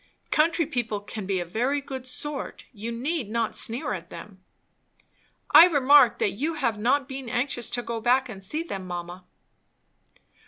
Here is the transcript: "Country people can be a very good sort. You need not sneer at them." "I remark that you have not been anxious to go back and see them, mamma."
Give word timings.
"Country 0.31 0.65
people 0.65 0.99
can 1.01 1.27
be 1.27 1.39
a 1.39 1.45
very 1.45 1.79
good 1.79 2.07
sort. 2.07 2.65
You 2.73 2.91
need 2.91 3.29
not 3.29 3.53
sneer 3.53 3.93
at 3.93 4.09
them." 4.09 4.43
"I 5.51 5.67
remark 5.67 6.17
that 6.17 6.31
you 6.31 6.55
have 6.55 6.79
not 6.79 7.07
been 7.07 7.29
anxious 7.29 7.69
to 7.69 7.83
go 7.83 8.01
back 8.01 8.27
and 8.27 8.43
see 8.43 8.63
them, 8.63 8.87
mamma." 8.87 9.25